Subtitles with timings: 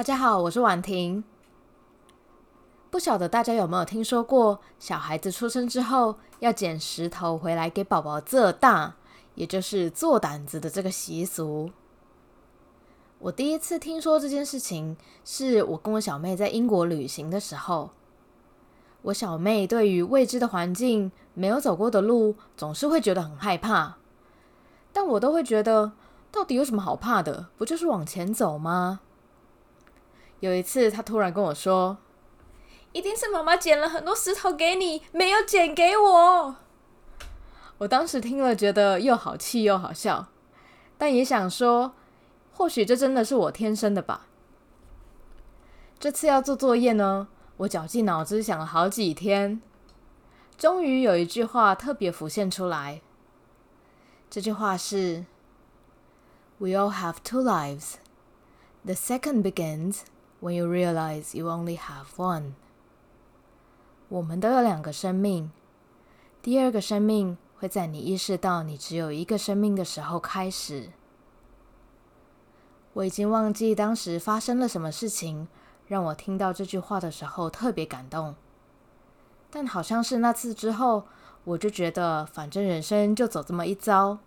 [0.00, 1.22] 大家好，我是婉婷。
[2.90, 8.94] 不晓得大家有没有听说过，小孩子出生之后要捡石头回来给宝宝做大，
[9.34, 11.70] 也就是做胆子的这个习俗。
[13.18, 17.90] 我第一次听说这件事情，是我跟我小妹在英国旅行的时候。
[19.02, 23.98] 我小妹对于未知的环境、没有走过的路，总是会觉得很害怕。
[24.94, 25.92] 但我都会觉得，
[26.32, 27.48] 到底有什么好怕的？
[27.58, 29.00] 不就是往前走吗？
[30.40, 31.98] 有一次，他突然跟我说。
[32.92, 36.56] 一定是妈妈捡了很多石头给你，没有捡给我。
[37.78, 40.26] 我当时听了，觉得又好气又好笑，
[40.98, 41.92] 但也想说，
[42.52, 44.26] 或许这真的是我天生的吧。
[46.00, 49.62] 这次要做作业呢，我绞尽脑汁想了好几天，
[50.58, 53.02] 终于有一句话特别浮现出来。
[54.28, 55.26] 这句话是
[56.58, 57.94] ：“We all have two lives.
[58.84, 60.00] The second begins
[60.40, 62.52] when you realize you only have one.”
[64.08, 65.50] 我们都有两个生命，
[66.42, 70.90] 第二个生命会在你意识到你只有一个生命的时候开始。
[72.94, 75.46] 我已经忘记当时发生了什么事情，
[75.86, 78.34] 让我听到这句话的时候特别感动。
[79.48, 81.04] 但好像是那次之后，
[81.44, 84.18] 我就觉得反正人生就走这么一遭，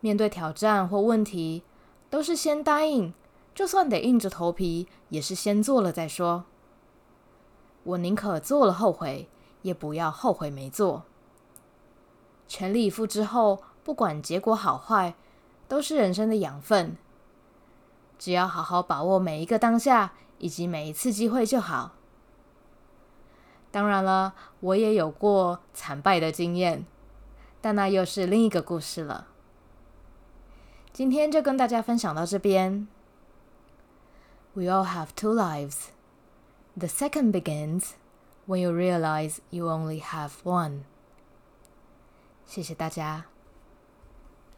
[0.00, 1.62] 面对挑战或问题，
[2.10, 3.14] 都是先答应，
[3.56, 6.44] 就算得硬着头皮，也是先做了再说。
[7.84, 9.30] 我宁可做了后悔，
[9.62, 11.04] 也不要后悔没做。
[12.46, 15.14] 全力以赴之后，不管结果好坏，
[15.66, 16.98] 都是人生的养分。
[18.18, 21.92] 只要好好把握每一个当下，以及每一次机会就好。
[23.70, 26.84] 当然了，我也有过惨败的经验，
[27.62, 29.28] 但那又是另一个故事了。
[30.92, 32.86] 今天就跟大家分享到这边。
[34.55, 35.91] We all have two lives.
[36.75, 37.95] The second begins
[38.45, 40.83] when you realize you only have one.
[42.45, 43.25] 谢谢大家。